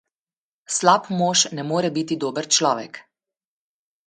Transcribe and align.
Slab 0.77 1.09
mož 1.19 1.43
ne 1.57 1.67
more 1.73 1.93
biti 1.99 2.19
dober 2.25 2.49
človek. 2.59 3.01